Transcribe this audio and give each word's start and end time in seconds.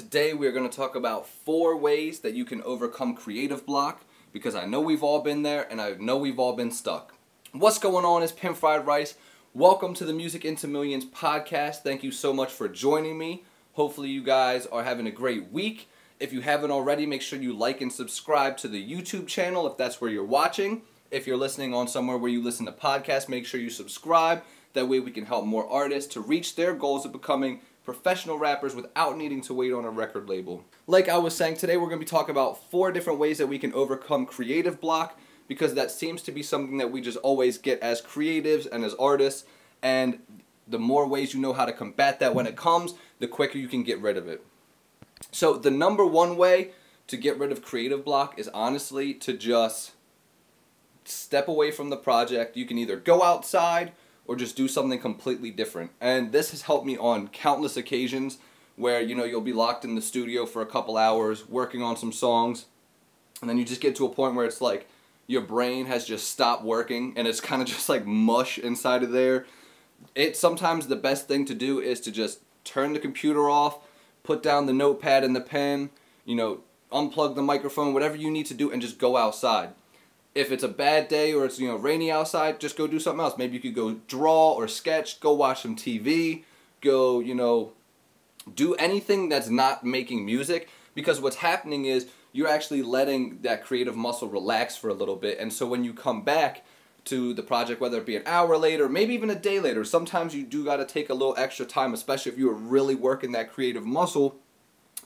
Today 0.00 0.32
we 0.32 0.46
are 0.46 0.52
going 0.52 0.68
to 0.68 0.74
talk 0.74 0.96
about 0.96 1.28
four 1.28 1.76
ways 1.76 2.20
that 2.20 2.32
you 2.32 2.46
can 2.46 2.62
overcome 2.62 3.14
creative 3.14 3.66
block 3.66 4.00
because 4.32 4.54
I 4.54 4.64
know 4.64 4.80
we've 4.80 5.02
all 5.02 5.20
been 5.20 5.42
there 5.42 5.70
and 5.70 5.78
I 5.78 5.92
know 5.92 6.16
we've 6.16 6.38
all 6.38 6.54
been 6.54 6.70
stuck. 6.70 7.12
What's 7.52 7.76
going 7.76 8.06
on 8.06 8.22
is 8.22 8.32
Pimp 8.32 8.56
Fried 8.56 8.86
Rice. 8.86 9.16
Welcome 9.52 9.92
to 9.92 10.06
the 10.06 10.14
Music 10.14 10.46
into 10.46 10.66
Millions 10.66 11.04
podcast. 11.04 11.82
Thank 11.82 12.02
you 12.02 12.12
so 12.12 12.32
much 12.32 12.50
for 12.50 12.66
joining 12.66 13.18
me. 13.18 13.44
Hopefully 13.74 14.08
you 14.08 14.22
guys 14.24 14.64
are 14.68 14.84
having 14.84 15.06
a 15.06 15.10
great 15.10 15.52
week. 15.52 15.86
If 16.18 16.32
you 16.32 16.40
haven't 16.40 16.70
already, 16.70 17.04
make 17.04 17.20
sure 17.20 17.38
you 17.38 17.52
like 17.52 17.82
and 17.82 17.92
subscribe 17.92 18.56
to 18.56 18.68
the 18.68 18.82
YouTube 18.82 19.26
channel 19.26 19.66
if 19.66 19.76
that's 19.76 20.00
where 20.00 20.10
you're 20.10 20.24
watching. 20.24 20.80
If 21.10 21.26
you're 21.26 21.36
listening 21.36 21.74
on 21.74 21.88
somewhere 21.88 22.16
where 22.16 22.30
you 22.30 22.42
listen 22.42 22.64
to 22.64 22.72
podcasts, 22.72 23.28
make 23.28 23.44
sure 23.44 23.60
you 23.60 23.68
subscribe. 23.68 24.44
That 24.72 24.88
way 24.88 24.98
we 25.00 25.10
can 25.10 25.26
help 25.26 25.44
more 25.44 25.68
artists 25.68 26.14
to 26.14 26.20
reach 26.22 26.56
their 26.56 26.72
goals 26.72 27.04
of 27.04 27.12
becoming 27.12 27.60
professional 27.84 28.38
rappers 28.38 28.74
without 28.74 29.16
needing 29.16 29.40
to 29.42 29.54
wait 29.54 29.72
on 29.72 29.84
a 29.84 29.90
record 29.90 30.28
label. 30.28 30.64
Like 30.86 31.08
I 31.08 31.18
was 31.18 31.34
saying, 31.34 31.56
today 31.56 31.76
we're 31.76 31.88
going 31.88 31.98
to 31.98 32.04
be 32.04 32.10
talking 32.10 32.30
about 32.30 32.70
four 32.70 32.92
different 32.92 33.18
ways 33.18 33.38
that 33.38 33.46
we 33.46 33.58
can 33.58 33.72
overcome 33.72 34.26
creative 34.26 34.80
block 34.80 35.18
because 35.48 35.74
that 35.74 35.90
seems 35.90 36.22
to 36.22 36.32
be 36.32 36.42
something 36.42 36.78
that 36.78 36.92
we 36.92 37.00
just 37.00 37.18
always 37.18 37.58
get 37.58 37.80
as 37.80 38.00
creatives 38.00 38.68
and 38.70 38.84
as 38.84 38.94
artists. 38.94 39.44
And 39.82 40.20
the 40.68 40.78
more 40.78 41.06
ways 41.06 41.34
you 41.34 41.40
know 41.40 41.52
how 41.52 41.64
to 41.64 41.72
combat 41.72 42.20
that 42.20 42.34
when 42.34 42.46
it 42.46 42.56
comes, 42.56 42.94
the 43.18 43.26
quicker 43.26 43.58
you 43.58 43.68
can 43.68 43.82
get 43.82 44.00
rid 44.00 44.16
of 44.16 44.28
it. 44.28 44.44
So, 45.32 45.56
the 45.56 45.70
number 45.70 46.06
one 46.06 46.36
way 46.36 46.70
to 47.08 47.16
get 47.16 47.38
rid 47.38 47.52
of 47.52 47.62
creative 47.62 48.04
block 48.04 48.38
is 48.38 48.48
honestly 48.54 49.12
to 49.14 49.32
just 49.32 49.92
step 51.04 51.48
away 51.48 51.70
from 51.70 51.90
the 51.90 51.96
project. 51.96 52.56
You 52.56 52.64
can 52.64 52.78
either 52.78 52.96
go 52.96 53.22
outside 53.22 53.92
or 54.30 54.36
just 54.36 54.54
do 54.54 54.68
something 54.68 55.00
completely 55.00 55.50
different. 55.50 55.90
And 56.00 56.30
this 56.30 56.52
has 56.52 56.62
helped 56.62 56.86
me 56.86 56.96
on 56.96 57.26
countless 57.26 57.76
occasions 57.76 58.38
where 58.76 59.00
you 59.00 59.12
know 59.12 59.24
you'll 59.24 59.40
be 59.40 59.52
locked 59.52 59.84
in 59.84 59.96
the 59.96 60.00
studio 60.00 60.46
for 60.46 60.62
a 60.62 60.66
couple 60.66 60.96
hours 60.96 61.48
working 61.48 61.82
on 61.82 61.96
some 61.96 62.12
songs 62.12 62.66
and 63.40 63.50
then 63.50 63.58
you 63.58 63.64
just 63.64 63.80
get 63.80 63.96
to 63.96 64.06
a 64.06 64.08
point 64.08 64.36
where 64.36 64.46
it's 64.46 64.60
like 64.60 64.88
your 65.26 65.40
brain 65.40 65.86
has 65.86 66.04
just 66.04 66.28
stopped 66.28 66.62
working 66.62 67.12
and 67.16 67.26
it's 67.26 67.40
kind 67.40 67.60
of 67.60 67.66
just 67.74 67.88
like 67.88 68.06
mush 68.06 68.56
inside 68.56 69.02
of 69.02 69.10
there. 69.10 69.46
It's 70.14 70.38
sometimes 70.38 70.86
the 70.86 70.94
best 70.94 71.26
thing 71.26 71.44
to 71.46 71.54
do 71.54 71.80
is 71.80 72.00
to 72.02 72.12
just 72.12 72.38
turn 72.62 72.92
the 72.92 73.00
computer 73.00 73.50
off, 73.50 73.80
put 74.22 74.44
down 74.44 74.66
the 74.66 74.72
notepad 74.72 75.24
and 75.24 75.34
the 75.34 75.40
pen, 75.40 75.90
you 76.24 76.36
know, 76.36 76.60
unplug 76.92 77.34
the 77.34 77.42
microphone, 77.42 77.92
whatever 77.92 78.14
you 78.14 78.30
need 78.30 78.46
to 78.46 78.54
do 78.54 78.70
and 78.70 78.80
just 78.80 78.96
go 78.96 79.16
outside 79.16 79.70
if 80.34 80.52
it's 80.52 80.62
a 80.62 80.68
bad 80.68 81.08
day 81.08 81.32
or 81.32 81.44
it's 81.44 81.58
you 81.58 81.68
know 81.68 81.76
rainy 81.76 82.10
outside, 82.10 82.60
just 82.60 82.76
go 82.76 82.86
do 82.86 83.00
something 83.00 83.20
else. 83.20 83.38
Maybe 83.38 83.54
you 83.54 83.60
could 83.60 83.74
go 83.74 83.96
draw 84.06 84.52
or 84.52 84.68
sketch, 84.68 85.20
go 85.20 85.32
watch 85.32 85.62
some 85.62 85.76
TV, 85.76 86.44
go 86.80 87.20
you 87.20 87.34
know 87.34 87.72
do 88.54 88.74
anything 88.74 89.28
that's 89.28 89.48
not 89.48 89.84
making 89.84 90.24
music 90.24 90.68
because 90.94 91.20
what's 91.20 91.36
happening 91.36 91.84
is 91.84 92.08
you're 92.32 92.48
actually 92.48 92.82
letting 92.82 93.38
that 93.42 93.64
creative 93.64 93.96
muscle 93.96 94.28
relax 94.28 94.76
for 94.76 94.88
a 94.88 94.94
little 94.94 95.16
bit 95.16 95.38
and 95.38 95.52
so 95.52 95.66
when 95.66 95.84
you 95.84 95.92
come 95.92 96.22
back 96.22 96.64
to 97.04 97.32
the 97.34 97.42
project 97.42 97.80
whether 97.80 97.98
it 97.98 98.06
be 98.06 98.16
an 98.16 98.22
hour 98.26 98.56
later 98.56 98.88
maybe 98.88 99.14
even 99.14 99.30
a 99.30 99.34
day 99.34 99.60
later 99.60 99.84
sometimes 99.84 100.34
you 100.34 100.42
do 100.42 100.64
got 100.64 100.76
to 100.76 100.86
take 100.86 101.10
a 101.10 101.14
little 101.14 101.34
extra 101.36 101.66
time 101.66 101.92
especially 101.92 102.32
if 102.32 102.38
you 102.38 102.48
are 102.48 102.54
really 102.54 102.94
working 102.94 103.32
that 103.32 103.52
creative 103.52 103.84
muscle 103.84 104.36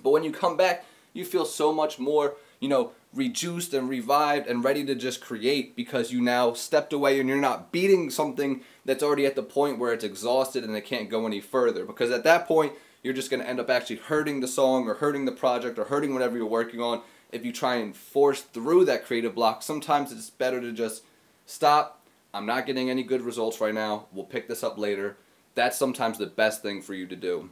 but 0.03 0.11
when 0.11 0.25
you 0.25 0.31
come 0.31 0.57
back 0.57 0.85
you 1.13 1.25
feel 1.25 1.45
so 1.45 1.73
much 1.73 1.99
more 1.99 2.35
you 2.61 2.69
know 2.69 2.93
rejuiced 3.15 3.73
and 3.75 3.89
revived 3.89 4.47
and 4.47 4.65
ready 4.65 4.85
to 4.85 4.95
just 4.95 5.21
create 5.21 5.77
because 5.77 6.13
you 6.13 6.21
now 6.21 6.53
stepped 6.53 6.93
away 6.93 7.21
and 7.21 7.29
you're 7.29 7.39
not 7.39 7.73
beating 7.73 8.11
something 8.11 8.63
that's 8.85 9.03
already 9.03 9.27
at 9.27 9.37
the 9.37 9.43
point 9.43 9.79
where 9.79 9.93
it's 9.93 10.05
exhausted 10.05 10.65
and 10.65 10.77
it 10.77 10.85
can't 10.85 11.11
go 11.11 11.27
any 11.27 11.41
further. 11.41 11.85
Because 11.85 12.11
at 12.11 12.25
that 12.25 12.47
point, 12.47 12.73
you're 13.03 13.15
just 13.15 13.31
going 13.31 13.43
to 13.43 13.49
end 13.49 13.61
up 13.61 13.71
actually 13.71 13.97
hurting 13.97 14.41
the 14.41 14.49
song 14.49 14.89
or 14.89 14.95
hurting 14.95 15.27
the 15.27 15.33
project 15.33 15.79
or 15.79 15.85
hurting 15.85 16.13
whatever 16.13 16.37
you're 16.37 16.47
working 16.47 16.81
on 16.81 17.03
if 17.31 17.45
you 17.45 17.53
try 17.53 17.77
and 17.77 17.95
force 17.95 18.41
through 18.41 18.85
that 18.87 19.05
creative 19.05 19.35
block. 19.35 19.63
Sometimes 19.63 20.11
it's 20.11 20.31
better 20.31 20.61
to 20.61 20.73
just 20.73 21.05
stop. 21.47 22.01
I'm 22.33 22.47
not 22.47 22.67
getting 22.67 22.91
any 22.91 23.03
good 23.03 23.23
results 23.23 23.61
right 23.61 23.75
now. 23.75 24.07
We'll 24.13 24.25
pick 24.25 24.49
this 24.49 24.65
up 24.65 24.79
later. 24.79 25.17
That's 25.55 25.77
sometimes 25.77 26.19
the 26.19 26.27
best 26.27 26.63
thing 26.63 26.83
for 26.83 26.95
you 26.95 27.07
to 27.07 27.15
do. 27.15 27.51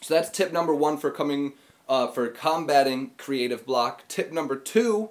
So 0.00 0.14
that's 0.14 0.30
tip 0.30 0.52
number 0.52 0.74
one 0.74 0.96
for 0.96 1.10
coming 1.10 1.52
uh, 1.88 2.06
for 2.08 2.28
combating 2.28 3.12
creative 3.16 3.64
block. 3.64 4.06
Tip 4.08 4.32
number 4.32 4.56
two 4.56 5.10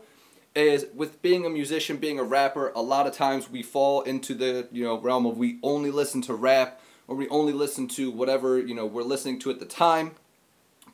is 0.55 0.87
with 0.93 1.21
being 1.21 1.45
a 1.45 1.49
musician, 1.49 1.97
being 1.97 2.19
a 2.19 2.23
rapper, 2.23 2.71
a 2.75 2.81
lot 2.81 3.07
of 3.07 3.13
times 3.13 3.49
we 3.49 3.61
fall 3.61 4.01
into 4.01 4.33
the 4.33 4.67
you 4.71 4.83
know 4.83 4.97
realm 4.99 5.25
of 5.25 5.37
we 5.37 5.59
only 5.63 5.91
listen 5.91 6.21
to 6.23 6.33
rap 6.33 6.79
or 7.07 7.15
we 7.15 7.27
only 7.29 7.53
listen 7.53 7.87
to 7.87 8.11
whatever 8.11 8.59
you 8.59 8.73
know 8.73 8.85
we're 8.85 9.03
listening 9.03 9.39
to 9.39 9.49
at 9.49 9.59
the 9.59 9.65
time. 9.65 10.11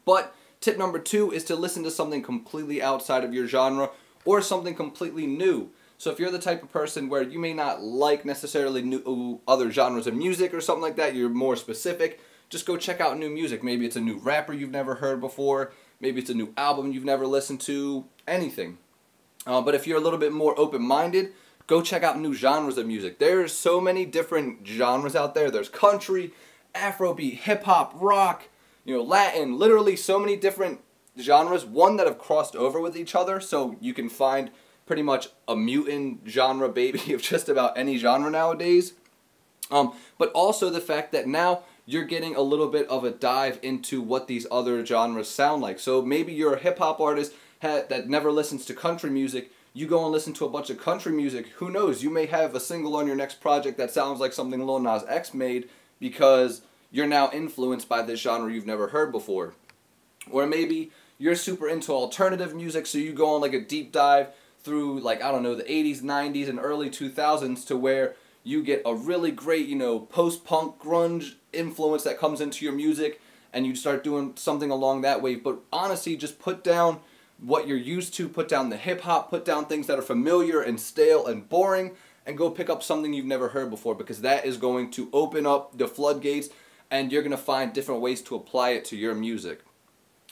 But 0.05 0.35
tip 0.59 0.77
number 0.77 0.99
two 0.99 1.31
is 1.31 1.44
to 1.45 1.55
listen 1.55 1.83
to 1.83 1.91
something 1.91 2.21
completely 2.21 2.81
outside 2.81 3.23
of 3.23 3.33
your 3.33 3.47
genre 3.47 3.89
or 4.25 4.41
something 4.41 4.75
completely 4.75 5.27
new. 5.27 5.69
So 5.97 6.11
if 6.11 6.19
you're 6.19 6.31
the 6.31 6.39
type 6.39 6.63
of 6.63 6.71
person 6.71 7.07
where 7.07 7.21
you 7.21 7.39
may 7.39 7.53
not 7.53 7.81
like 7.81 8.25
necessarily 8.25 8.81
new 8.81 9.39
other 9.47 9.71
genres 9.71 10.07
of 10.07 10.13
music 10.15 10.53
or 10.53 10.59
something 10.59 10.81
like 10.81 10.97
that, 10.97 11.15
you're 11.15 11.29
more 11.29 11.55
specific 11.55 12.19
just 12.53 12.66
go 12.66 12.78
check 12.78 13.02
out 13.02 13.18
new 13.18 13.30
music. 13.30 13.64
Maybe 13.64 13.86
it's 13.86 13.96
a 13.97 14.02
new 14.02 14.18
rapper 14.19 14.53
you've 14.53 14.72
never 14.72 14.96
heard 14.96 15.19
before. 15.19 15.74
Maybe 16.00 16.22
it's 16.22 16.30
a 16.30 16.36
new 16.36 16.53
album 16.56 16.94
you've 16.94 17.03
never 17.03 17.28
listened 17.28 17.59
to. 17.62 18.06
Anything. 18.28 18.78
Uh, 19.46 19.62
but 19.62 19.75
if 19.75 19.86
you're 19.86 19.97
a 19.97 20.02
little 20.02 20.19
bit 20.19 20.31
more 20.31 20.58
open-minded, 20.58 21.34
go 21.68 21.81
check 21.81 22.03
out 22.03 22.19
new 22.19 22.34
genres 22.34 22.78
of 22.78 22.86
music. 22.86 23.19
There's 23.19 23.52
so 23.52 23.81
many 23.81 24.06
different 24.06 24.66
genres 24.66 25.16
out 25.16 25.34
there. 25.34 25.52
There's 25.52 25.68
country, 25.68 26.31
Afrobeat, 26.74 27.40
hip 27.40 27.63
hop, 27.63 27.92
rock, 27.96 28.47
you 28.86 28.96
know, 28.96 29.03
Latin. 29.03 29.58
Literally, 29.58 29.96
so 29.96 30.19
many 30.19 30.38
different 30.38 30.80
genres. 31.19 31.66
One 31.66 31.97
that 31.97 32.08
have 32.08 32.19
crossed 32.19 32.56
over 32.56 32.80
with 32.80 32.96
each 32.96 33.16
other, 33.16 33.42
so 33.42 33.75
you 33.81 33.94
can 33.94 34.09
find 34.09 34.52
pretty 34.86 35.02
much 35.02 35.30
a 35.47 35.56
mutant 35.56 36.22
genre 36.28 36.69
baby 36.69 37.13
of 37.13 37.22
just 37.22 37.50
about 37.50 37.78
any 37.78 37.97
genre 37.97 38.30
nowadays. 38.30 38.94
Um, 39.72 39.94
but 40.18 40.31
also 40.34 40.69
the 40.69 40.81
fact 40.81 41.12
that 41.13 41.28
now 41.28 41.63
you're 41.85 42.05
getting 42.05 42.35
a 42.35 42.41
little 42.41 42.67
bit 42.67 42.88
of 42.88 43.03
a 43.03 43.11
dive 43.11 43.59
into 43.61 44.01
what 44.01 44.27
these 44.27 44.47
other 44.49 44.85
genres 44.85 45.29
sound 45.29 45.61
like. 45.61 45.79
So 45.79 46.01
maybe 46.01 46.33
you're 46.33 46.55
a 46.55 46.59
hip 46.59 46.77
hop 46.77 46.99
artist 46.99 47.33
that 47.61 48.09
never 48.09 48.31
listens 48.31 48.66
to 48.66 48.73
country 48.73 49.09
music. 49.09 49.51
You 49.73 49.88
go 49.88 50.03
and 50.03 50.11
listen 50.11 50.33
to 50.33 50.45
a 50.45 50.49
bunch 50.49 50.69
of 50.69 50.79
country 50.79 51.11
music. 51.11 51.47
Who 51.55 51.71
knows? 51.71 52.03
You 52.03 52.09
may 52.09 52.27
have 52.27 52.53
a 52.55 52.59
single 52.59 52.95
on 52.95 53.07
your 53.07 53.16
next 53.16 53.41
project 53.41 53.77
that 53.79 53.91
sounds 53.91 54.19
like 54.19 54.33
something 54.33 54.66
Lil 54.66 54.79
Nas 54.79 55.03
X 55.07 55.33
made 55.33 55.67
because 55.99 56.61
you're 56.91 57.07
now 57.07 57.31
influenced 57.33 57.89
by 57.89 58.01
this 58.01 58.21
genre 58.21 58.53
you've 58.53 58.67
never 58.67 58.89
heard 58.89 59.11
before. 59.11 59.55
Or 60.29 60.45
maybe 60.45 60.91
you're 61.17 61.35
super 61.35 61.67
into 61.67 61.91
alternative 61.91 62.53
music, 62.53 62.85
so 62.85 62.97
you 62.97 63.13
go 63.13 63.33
on 63.33 63.41
like 63.41 63.53
a 63.53 63.61
deep 63.61 63.91
dive 63.91 64.27
through 64.61 65.00
like 65.00 65.23
I 65.23 65.31
don't 65.31 65.44
know 65.44 65.55
the 65.55 65.63
80s, 65.63 66.01
90s, 66.01 66.47
and 66.47 66.59
early 66.59 66.89
2000s 66.89 67.65
to 67.67 67.75
where 67.75 68.15
you 68.44 68.61
get 68.61 68.81
a 68.85 68.94
really 68.94 69.31
great, 69.31 69.67
you 69.67 69.75
know, 69.75 70.00
post-punk 70.00 70.79
grunge 70.79 71.35
influence 71.53 72.03
that 72.03 72.19
comes 72.19 72.41
into 72.41 72.66
your 72.66 72.74
music 72.74 73.22
and 73.53 73.66
you 73.66 73.75
start 73.75 74.03
doing 74.03 74.34
something 74.36 74.72
along 74.72 75.02
that 75.02 75.22
way. 75.22 75.36
But 75.36 75.59
honestly, 75.72 76.16
just 76.18 76.40
put 76.40 76.64
down 76.64 77.00
what 77.40 77.68
you're 77.68 77.78
used 77.78 78.14
to, 78.16 78.28
put 78.28 78.47
down 78.47 78.69
the 78.69 78.78
hip 78.78 79.02
hop, 79.02 79.30
put 79.30 79.46
down 79.46 79.66
things 79.66 79.88
that 79.88 80.00
are 80.00 80.03
familiar 80.03 80.62
and 80.62 80.80
stale 80.80 81.28
and 81.28 81.47
boring, 81.47 81.92
and 82.25 82.38
go 82.38 82.50
pick 82.50 82.69
up 82.69 82.81
something 82.81 83.13
you've 83.13 83.25
never 83.25 83.50
heard 83.50 83.69
before 83.69 83.96
because 83.96 84.22
that 84.22 84.46
is 84.46 84.58
going 84.58 84.90
to 84.92 85.09
open 85.12 85.46
up 85.46 85.78
the 85.78 85.88
floodgates 85.88 86.50
and 86.90 87.12
you're 87.12 87.22
going 87.22 87.31
to 87.31 87.38
find 87.38 87.74
different 87.74 88.02
ways 88.02 88.22
to 88.22 88.36
apply 88.36 88.69
it 88.69 88.86
to 88.86 88.96
your 88.96 89.16
music. 89.16 89.62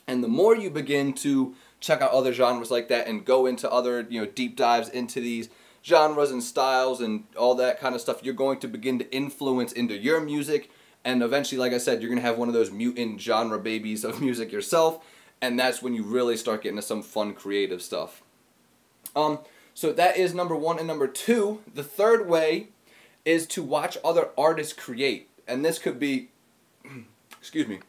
And 0.08 0.24
the 0.24 0.28
more 0.28 0.56
you 0.56 0.70
begin 0.70 1.14
to 1.16 1.56
check 1.80 2.02
out 2.02 2.12
other 2.12 2.34
genres 2.34 2.72
like 2.72 2.88
that 2.90 3.08
and 3.08 3.26
go 3.26 3.46
into 3.46 3.70
other, 3.70 4.06
you 4.10 4.22
know, 4.22 4.28
deep 4.28 4.56
dives 4.56 4.88
into 4.90 5.20
these 5.20 5.50
genres 5.84 6.31
and 6.31 6.44
styles 6.44 7.02
and 7.02 7.26
all 7.36 7.56
that 7.56 7.80
kind 7.80 7.96
of 7.96 8.02
stuff, 8.02 8.24
you're 8.24 8.34
going 8.34 8.60
to 8.60 8.68
begin 8.68 9.00
to 9.00 9.12
influence 9.14 9.72
into 9.72 9.98
your 9.98 10.22
music. 10.22 10.70
And 11.03 11.23
eventually, 11.23 11.59
like 11.59 11.73
I 11.73 11.78
said, 11.78 12.01
you're 12.01 12.09
going 12.09 12.22
to 12.22 12.28
have 12.28 12.38
one 12.38 12.47
of 12.47 12.53
those 12.53 12.72
mutant 12.72 13.19
genre 13.19 13.59
babies 13.59 14.03
of 14.03 14.22
music 14.22 14.51
yourself. 14.51 15.03
And 15.41 15.59
that's 15.59 15.81
when 15.81 15.94
you 15.94 16.03
really 16.03 16.38
start 16.38 16.62
getting 16.62 16.75
to 16.75 16.83
some 16.83 17.01
fun 17.01 17.33
creative 17.33 17.81
stuff. 17.81 18.21
Um, 19.15 19.39
so 19.74 19.92
that 19.94 20.18
is 20.18 20.33
number 20.33 20.56
one. 20.56 20.77
And 20.77 20.88
number 20.88 21.07
two, 21.07 21.62
the 21.74 21.83
third 21.83 22.27
way 22.27 22.68
is 23.25 23.48
to 23.48 23.63
watch 23.63 23.98
other 24.03 24.30
artists 24.38 24.74
create. 24.74 25.30
And 25.48 25.65
this 25.65 25.80
could 25.80 26.00
be, 26.00 26.30
excuse 27.39 27.68
me, 27.68 27.80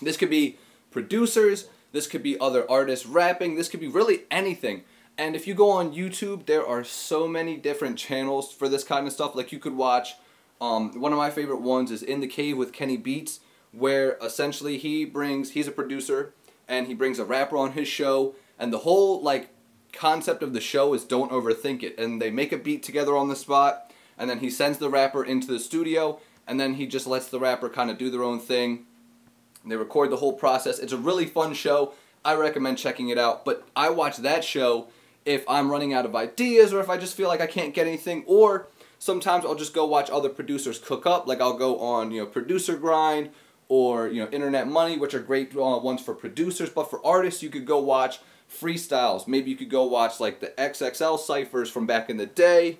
this 0.00 0.16
could 0.16 0.30
be 0.30 0.58
producers, 0.90 1.68
this 1.92 2.06
could 2.06 2.22
be 2.22 2.38
other 2.40 2.68
artists 2.70 3.06
rapping, 3.06 3.54
this 3.54 3.68
could 3.68 3.80
be 3.80 3.88
really 3.88 4.22
anything. 4.30 4.82
And 5.16 5.36
if 5.36 5.46
you 5.46 5.54
go 5.54 5.70
on 5.70 5.94
YouTube, 5.94 6.46
there 6.46 6.66
are 6.66 6.82
so 6.82 7.28
many 7.28 7.56
different 7.56 7.98
channels 7.98 8.52
for 8.52 8.68
this 8.68 8.82
kind 8.82 9.06
of 9.06 9.12
stuff. 9.12 9.34
Like 9.34 9.52
you 9.52 9.58
could 9.58 9.76
watch, 9.76 10.16
um, 10.60 10.98
one 11.00 11.12
of 11.12 11.18
my 11.18 11.30
favorite 11.30 11.60
ones 11.60 11.90
is 11.90 12.02
In 12.02 12.20
the 12.20 12.26
Cave 12.26 12.56
with 12.56 12.72
Kenny 12.72 12.96
Beats, 12.96 13.40
where 13.72 14.16
essentially 14.22 14.78
he 14.78 15.04
brings, 15.04 15.52
he's 15.52 15.68
a 15.68 15.72
producer, 15.72 16.32
and 16.68 16.86
he 16.86 16.94
brings 16.94 17.18
a 17.18 17.24
rapper 17.24 17.56
on 17.56 17.72
his 17.72 17.88
show, 17.88 18.34
and 18.58 18.72
the 18.72 18.78
whole 18.78 19.20
like 19.22 19.50
concept 19.92 20.42
of 20.42 20.52
the 20.52 20.60
show 20.60 20.94
is 20.94 21.04
don't 21.04 21.30
overthink 21.30 21.82
it. 21.82 21.98
And 21.98 22.20
they 22.20 22.30
make 22.30 22.52
a 22.52 22.58
beat 22.58 22.82
together 22.82 23.16
on 23.16 23.28
the 23.28 23.36
spot, 23.36 23.92
and 24.16 24.30
then 24.30 24.38
he 24.38 24.50
sends 24.50 24.78
the 24.78 24.90
rapper 24.90 25.24
into 25.24 25.48
the 25.48 25.58
studio, 25.58 26.20
and 26.46 26.58
then 26.58 26.74
he 26.74 26.86
just 26.86 27.06
lets 27.06 27.28
the 27.28 27.40
rapper 27.40 27.68
kind 27.68 27.90
of 27.90 27.98
do 27.98 28.10
their 28.10 28.22
own 28.22 28.38
thing. 28.38 28.86
They 29.66 29.76
record 29.76 30.10
the 30.10 30.16
whole 30.16 30.34
process. 30.34 30.78
It's 30.78 30.92
a 30.92 30.98
really 30.98 31.26
fun 31.26 31.54
show. 31.54 31.94
I 32.24 32.34
recommend 32.34 32.78
checking 32.78 33.08
it 33.08 33.18
out. 33.18 33.44
But 33.44 33.66
I 33.74 33.90
watch 33.90 34.18
that 34.18 34.44
show 34.44 34.88
if 35.24 35.44
I'm 35.48 35.70
running 35.70 35.94
out 35.94 36.04
of 36.04 36.14
ideas 36.14 36.72
or 36.72 36.80
if 36.80 36.90
I 36.90 36.98
just 36.98 37.16
feel 37.16 37.28
like 37.28 37.40
I 37.40 37.46
can't 37.46 37.74
get 37.74 37.86
anything 37.86 38.24
or 38.26 38.68
sometimes 39.04 39.44
I'll 39.44 39.54
just 39.54 39.74
go 39.74 39.84
watch 39.84 40.08
other 40.08 40.30
producers 40.30 40.78
cook 40.78 41.04
up. 41.04 41.26
Like 41.26 41.38
I'll 41.38 41.58
go 41.58 41.78
on, 41.78 42.10
you 42.10 42.22
know, 42.22 42.26
Producer 42.26 42.74
Grind 42.74 43.28
or, 43.68 44.08
you 44.08 44.24
know, 44.24 44.30
Internet 44.30 44.66
Money, 44.66 44.96
which 44.96 45.12
are 45.12 45.20
great 45.20 45.54
uh, 45.54 45.78
ones 45.78 46.00
for 46.00 46.14
producers. 46.14 46.70
But 46.70 46.88
for 46.88 47.04
artists, 47.04 47.42
you 47.42 47.50
could 47.50 47.66
go 47.66 47.78
watch 47.78 48.20
freestyles. 48.50 49.28
Maybe 49.28 49.50
you 49.50 49.58
could 49.58 49.68
go 49.68 49.84
watch 49.84 50.20
like 50.20 50.40
the 50.40 50.54
XXL 50.56 51.18
ciphers 51.18 51.68
from 51.68 51.86
back 51.86 52.08
in 52.08 52.16
the 52.16 52.24
day. 52.24 52.78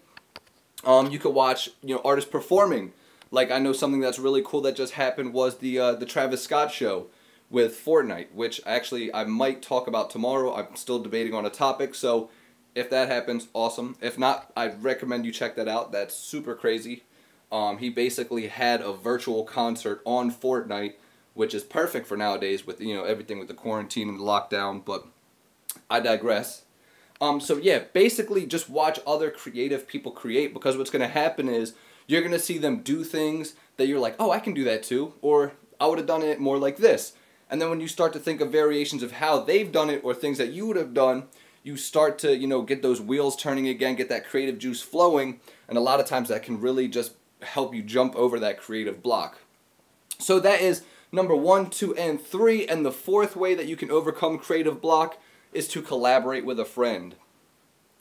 Um, 0.83 1.11
you 1.11 1.19
could 1.19 1.35
watch, 1.35 1.69
you 1.83 1.95
know, 1.95 2.01
artists 2.03 2.31
performing. 2.31 2.95
Like 3.31 3.51
I 3.51 3.59
know 3.59 3.75
something 3.75 4.01
that's 4.01 4.19
really 4.19 4.43
cool 4.43 4.63
that 4.63 4.77
just 4.77 4.95
happened 4.95 5.35
was 5.35 5.59
the 5.59 5.79
uh, 5.79 5.93
the 5.93 6.07
Travis 6.07 6.43
Scott 6.43 6.73
show 6.73 7.09
with 7.51 7.73
Fortnite, 7.85 8.33
which 8.33 8.63
actually 8.65 9.13
I 9.13 9.25
might 9.25 9.61
talk 9.61 9.87
about 9.89 10.09
tomorrow. 10.09 10.55
I'm 10.55 10.75
still 10.75 11.01
debating 11.01 11.35
on 11.35 11.45
a 11.45 11.51
topic, 11.51 11.95
so 11.95 12.31
if 12.75 12.91
that 12.91 13.09
happens, 13.09 13.49
awesome. 13.53 13.97
If 14.01 14.19
not, 14.19 14.51
I'd 14.57 14.83
recommend 14.83 15.25
you 15.25 15.33
check 15.33 15.57
that 15.57 15.69
out. 15.69 15.93
That's 15.93 16.15
super 16.15 16.55
crazy. 16.55 17.05
Um, 17.53 17.79
he 17.79 17.89
basically 17.89 18.49
had 18.49 18.81
a 18.81 18.93
virtual 18.93 19.45
concert 19.45 20.03
on 20.05 20.33
Fortnite, 20.33 20.95
which 21.35 21.55
is 21.55 21.63
perfect 21.63 22.07
for 22.07 22.17
nowadays 22.17 22.67
with 22.67 22.81
you 22.81 22.95
know 22.95 23.05
everything 23.05 23.39
with 23.39 23.49
the 23.49 23.55
quarantine 23.55 24.09
and 24.09 24.19
the 24.19 24.25
lockdown. 24.25 24.85
But 24.85 25.07
I 25.89 26.01
digress. 26.01 26.65
Um, 27.21 27.41
so 27.41 27.57
yeah, 27.57 27.85
basically 27.93 28.45
just 28.45 28.69
watch 28.69 28.99
other 29.07 29.31
creative 29.31 29.87
people 29.87 30.11
create 30.11 30.53
because 30.53 30.77
what's 30.77 30.91
gonna 30.91 31.07
happen 31.07 31.49
is 31.49 31.75
you're 32.09 32.23
gonna 32.23 32.39
see 32.39 32.59
them 32.59 32.81
do 32.81 33.05
things 33.05 33.55
that 33.77 33.87
you're 33.87 34.01
like, 34.01 34.17
oh, 34.19 34.31
I 34.31 34.41
can 34.41 34.53
do 34.53 34.65
that 34.65 34.83
too, 34.83 35.15
or 35.23 35.53
I 35.81 35.87
would 35.87 35.99
have 35.99 36.07
done 36.07 36.23
it 36.23 36.41
more 36.41 36.59
like 36.59 36.79
this. 36.79 37.13
And 37.49 37.61
then 37.61 37.71
when 37.71 37.81
you 37.81 37.89
start 37.89 38.13
to 38.15 38.19
think 38.19 38.41
of 38.41 38.51
variations 38.51 39.03
of 39.03 39.13
how 39.13 39.39
they've 39.39 39.71
done 39.71 39.91
it 39.91 40.03
or 40.03 40.13
things 40.13 40.39
that 40.39 40.53
you 40.53 40.67
would 40.67 40.77
have 40.77 40.95
done, 40.95 41.25
you 41.65 41.77
start 41.77 42.19
to, 42.21 42.37
you 42.37 42.47
know, 42.47 42.63
get 42.63 42.83
those 42.83 43.01
wheels 43.01 43.35
turning 43.35 43.67
again, 43.67 43.97
get 43.97 44.11
that 44.11 44.29
creative 44.29 44.59
juice 44.59 44.83
flowing, 44.83 45.41
and 45.67 45.77
a 45.77 45.81
lot 45.81 45.99
of 45.99 46.07
times 46.07 46.29
that 46.29 46.45
can 46.45 46.61
really 46.61 46.87
just 46.87 47.15
help 47.43 47.75
you 47.75 47.83
jump 47.83 48.15
over 48.15 48.39
that 48.39 48.61
creative 48.61 49.03
block. 49.03 49.39
So 50.19 50.39
that 50.41 50.61
is 50.61 50.83
number 51.11 51.35
one, 51.35 51.71
two, 51.71 51.97
and 51.97 52.21
three. 52.21 52.67
And 52.67 52.85
the 52.85 52.93
fourth 52.93 53.35
way 53.35 53.55
that 53.55 53.67
you 53.67 53.77
can 53.77 53.91
overcome 53.91 54.39
creative 54.39 54.81
block 54.81 55.19
is 55.53 55.67
to 55.69 55.83
collaborate 55.83 56.45
with 56.45 56.61
a 56.61 56.65
friend. 56.65 57.17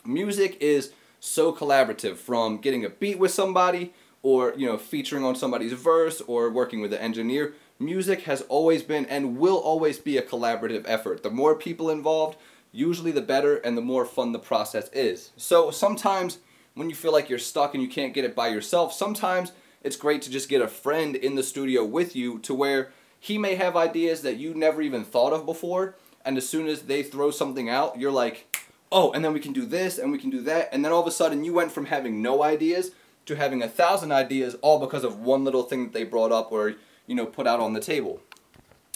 Music 0.06 0.58
is 0.60 0.92
so 1.22 1.54
collaborative 1.54 2.18
from 2.18 2.58
getting 2.58 2.84
a 2.84 2.90
beat 2.90 3.18
with 3.18 3.32
somebody 3.32 3.94
or, 4.22 4.54
you 4.58 4.68
know, 4.68 4.78
featuring 4.78 5.24
on 5.24 5.36
somebody's 5.36 5.74
verse 5.74 6.22
or 6.28 6.50
working 6.50 6.82
with 6.82 6.92
an 6.92 7.00
engineer. 7.00 7.54
Music 7.80 8.24
has 8.24 8.42
always 8.44 8.84
been 8.84 9.06
and 9.06 9.38
will 9.38 9.58
always 9.58 10.00
be 10.00 10.18
a 10.18 10.22
collaborative 10.22 10.84
effort. 10.86 11.24
The 11.24 11.30
more 11.30 11.56
people 11.56 11.90
involved, 11.90 12.38
usually 12.74 13.12
the 13.12 13.22
better 13.22 13.56
and 13.58 13.78
the 13.78 13.82
more 13.82 14.04
fun 14.04 14.34
the 14.34 14.40
process 14.40 14.90
is. 14.92 15.32
So 15.38 15.72
sometimes 15.72 16.40
when 16.74 16.90
you 16.90 16.96
feel 16.96 17.14
like 17.14 17.30
you're 17.30 17.40
stuck 17.40 17.74
and 17.74 17.82
you 17.82 17.88
can't 17.88 18.14
get 18.14 18.26
it 18.26 18.36
by 18.36 18.50
yourself, 18.50 18.92
sometimes 18.92 19.54
it's 19.84 19.96
great 19.96 20.22
to 20.24 20.32
just 20.32 20.50
get 20.50 20.62
a 20.62 20.68
friend 20.68 21.16
in 21.16 21.36
the 21.36 21.44
studio 21.44 21.86
with 21.86 22.16
you 22.16 22.40
to 22.40 22.54
where 22.54 22.92
he 23.20 23.38
may 23.38 23.56
have 23.56 23.78
ideas 23.78 24.24
that 24.24 24.38
you 24.38 24.54
never 24.54 24.82
even 24.82 25.06
thought 25.06 25.32
of 25.32 25.46
before 25.46 25.96
and 26.26 26.38
as 26.38 26.48
soon 26.48 26.68
as 26.68 26.84
they 26.84 27.04
throw 27.04 27.32
something 27.32 27.70
out, 27.70 28.00
you're 28.00 28.12
like, 28.12 28.66
"Oh, 28.92 29.12
and 29.12 29.24
then 29.24 29.34
we 29.34 29.40
can 29.40 29.54
do 29.54 29.66
this 29.66 29.98
and 29.98 30.12
we 30.12 30.18
can 30.18 30.30
do 30.30 30.42
that." 30.42 30.70
And 30.72 30.84
then 30.84 30.92
all 30.92 31.02
of 31.02 31.08
a 31.08 31.12
sudden 31.12 31.44
you 31.44 31.54
went 31.54 31.72
from 31.72 31.88
having 31.88 32.22
no 32.22 32.44
ideas 32.44 32.92
to 33.26 33.36
having 33.36 33.62
a 33.62 33.68
thousand 33.68 34.12
ideas 34.12 34.56
all 34.62 34.80
because 34.80 35.04
of 35.04 35.20
one 35.20 35.44
little 35.44 35.64
thing 35.64 35.84
that 35.84 35.94
they 35.94 36.04
brought 36.04 36.32
up 36.32 36.52
or, 36.52 36.76
you 37.08 37.16
know, 37.16 37.26
put 37.26 37.48
out 37.48 37.60
on 37.60 37.74
the 37.74 37.80
table. 37.80 38.22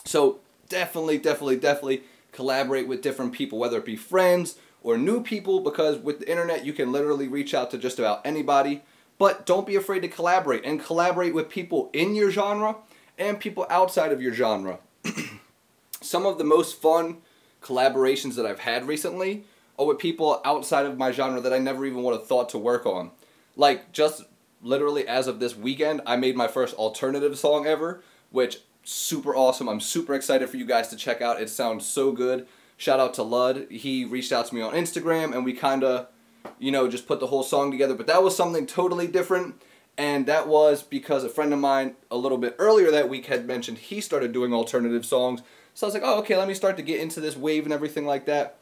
So, 0.04 0.40
definitely, 0.70 1.18
definitely, 1.18 1.58
definitely 1.58 2.04
collaborate 2.38 2.88
with 2.88 3.02
different 3.02 3.34
people, 3.34 3.58
whether 3.58 3.80
it 3.80 3.86
be 3.86 3.96
friends 3.96 4.58
or 4.84 4.96
new 4.96 5.24
people, 5.24 5.60
because 5.60 5.98
with 5.98 6.20
the 6.20 6.30
internet 6.30 6.64
you 6.64 6.72
can 6.72 6.92
literally 6.92 7.28
reach 7.28 7.56
out 7.56 7.72
to 7.72 7.80
just 7.80 7.98
about 7.98 8.24
anybody. 8.24 8.84
But 9.18 9.48
don't 9.48 9.66
be 9.66 9.76
afraid 9.76 10.02
to 10.02 10.08
collaborate 10.08 10.64
and 10.64 10.80
collaborate 10.80 11.34
with 11.34 11.50
people 11.50 11.90
in 11.94 12.14
your 12.14 12.30
genre 12.30 12.76
and 13.18 13.40
people 13.40 13.66
outside 13.72 14.12
of 14.12 14.22
your 14.22 14.34
genre. 14.34 14.78
Some 16.02 16.28
of 16.28 16.38
the 16.38 16.44
most 16.44 16.80
fun 16.80 17.18
collaborations 17.64 18.36
that 18.36 18.46
I've 18.46 18.60
had 18.60 18.88
recently 18.88 19.46
are 19.80 19.88
with 19.88 19.98
people 19.98 20.40
outside 20.46 20.86
of 20.86 21.00
my 21.00 21.12
genre 21.12 21.42
that 21.42 21.54
I 21.54 21.58
never 21.58 21.88
even 21.88 22.04
would 22.04 22.14
have 22.14 22.28
thought 22.28 22.50
to 22.50 22.60
work 22.60 22.86
on. 22.86 23.10
Like, 23.56 23.92
just 23.92 24.26
literally 24.62 25.08
as 25.08 25.26
of 25.26 25.40
this 25.40 25.56
weekend, 25.56 26.02
I 26.06 26.18
made 26.18 26.36
my 26.38 26.48
first 26.48 26.76
alternative 26.76 27.36
song 27.40 27.66
ever, 27.66 28.04
which 28.30 28.60
super 28.88 29.36
awesome. 29.36 29.68
I'm 29.68 29.82
super 29.82 30.14
excited 30.14 30.50
for 30.50 30.56
you 30.56 30.66
guys 30.66 30.88
to 30.90 30.96
check 30.96 31.22
out. 31.22 31.42
It 31.42 31.50
sounds 31.50 31.86
so 31.86 32.14
good. 32.14 32.48
Shout 32.78 33.02
out 33.02 33.14
to 33.16 33.24
Lud. 33.24 33.68
He 33.70 34.06
reached 34.06 34.32
out 34.32 34.46
to 34.48 34.56
me 34.56 34.62
on 34.62 34.74
Instagram 34.74 35.36
and 35.36 35.44
we 35.44 35.52
kind 35.52 35.84
of, 35.84 36.08
you 36.58 36.72
know, 36.72 36.88
just 36.88 37.06
put 37.06 37.20
the 37.20 37.28
whole 37.28 37.44
song 37.44 37.70
together. 37.70 37.96
But 37.96 38.08
that 38.08 38.24
was 38.24 38.36
something 38.36 38.66
totally 38.66 39.08
different. 39.08 39.62
And 39.98 40.26
that 40.28 40.48
was 40.48 40.84
because 40.84 41.26
a 41.26 41.30
friend 41.30 41.52
of 41.52 41.60
mine 41.60 41.96
a 42.10 42.16
little 42.16 42.38
bit 42.38 42.56
earlier 42.60 42.90
that 42.92 43.10
week 43.10 43.26
had 43.26 43.46
mentioned 43.46 43.78
he 43.80 44.00
started 44.00 44.32
doing 44.32 44.54
alternative 44.54 45.06
songs. 45.06 45.42
So 45.74 45.86
I 45.86 45.88
was 45.88 45.94
like, 45.94 46.04
oh, 46.06 46.20
okay, 46.20 46.38
let 46.38 46.48
me 46.48 46.54
start 46.54 46.78
to 46.78 46.84
get 46.84 47.02
into 47.02 47.20
this 47.20 47.36
wave 47.36 47.66
and 47.66 47.74
everything 47.74 48.06
like 48.06 48.26
that. 48.28 48.58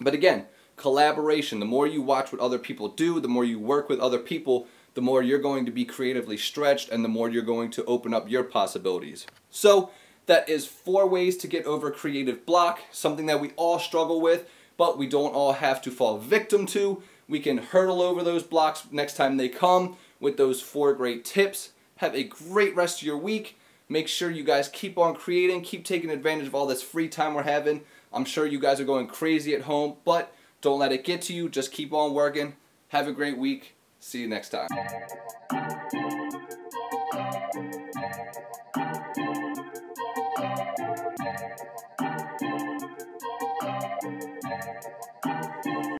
But 0.00 0.14
again, 0.14 0.46
collaboration. 0.76 1.60
The 1.60 1.66
more 1.66 1.86
you 1.86 2.02
watch 2.02 2.32
what 2.32 2.40
other 2.40 2.58
people 2.58 2.88
do, 2.88 3.20
the 3.20 3.28
more 3.28 3.44
you 3.44 3.60
work 3.60 3.88
with 3.88 4.00
other 4.00 4.18
people, 4.18 4.66
the 4.94 5.02
more 5.02 5.22
you're 5.22 5.38
going 5.38 5.66
to 5.66 5.72
be 5.72 5.84
creatively 5.84 6.36
stretched 6.36 6.90
and 6.90 7.04
the 7.04 7.08
more 7.08 7.28
you're 7.28 7.42
going 7.42 7.70
to 7.70 7.84
open 7.84 8.12
up 8.12 8.30
your 8.30 8.44
possibilities. 8.44 9.26
So 9.50 9.90
that 10.26 10.48
is 10.48 10.66
four 10.66 11.06
ways 11.06 11.36
to 11.38 11.46
get 11.46 11.66
over 11.66 11.90
creative 11.90 12.46
block, 12.46 12.80
something 12.90 13.26
that 13.26 13.40
we 13.40 13.50
all 13.56 13.78
struggle 13.78 14.20
with, 14.20 14.48
but 14.76 14.98
we 14.98 15.06
don't 15.06 15.34
all 15.34 15.54
have 15.54 15.82
to 15.82 15.90
fall 15.90 16.18
victim 16.18 16.66
to. 16.66 17.02
We 17.28 17.40
can 17.40 17.58
hurdle 17.58 18.02
over 18.02 18.22
those 18.22 18.42
blocks 18.42 18.86
next 18.90 19.16
time 19.16 19.36
they 19.36 19.48
come 19.48 19.96
with 20.20 20.36
those 20.36 20.60
four 20.60 20.92
great 20.92 21.24
tips. 21.24 21.72
Have 21.96 22.14
a 22.14 22.24
great 22.24 22.74
rest 22.76 23.00
of 23.00 23.06
your 23.06 23.16
week. 23.16 23.58
Make 23.88 24.08
sure 24.08 24.30
you 24.30 24.44
guys 24.44 24.68
keep 24.68 24.96
on 24.96 25.14
creating, 25.14 25.62
keep 25.62 25.84
taking 25.84 26.10
advantage 26.10 26.46
of 26.46 26.54
all 26.54 26.66
this 26.66 26.82
free 26.82 27.08
time 27.08 27.34
we're 27.34 27.42
having. 27.42 27.82
I'm 28.12 28.24
sure 28.24 28.46
you 28.46 28.60
guys 28.60 28.80
are 28.80 28.84
going 28.84 29.06
crazy 29.06 29.54
at 29.54 29.62
home, 29.62 29.96
but 30.04 30.34
don't 30.60 30.78
let 30.78 30.92
it 30.92 31.04
get 31.04 31.22
to 31.22 31.32
you. 31.32 31.48
Just 31.48 31.72
keep 31.72 31.92
on 31.92 32.14
working. 32.14 32.56
Have 32.88 33.08
a 33.08 33.12
great 33.12 33.38
week. 33.38 33.74
See 34.04 34.20
you 34.22 34.26
next 34.26 34.48
time. 34.48 34.66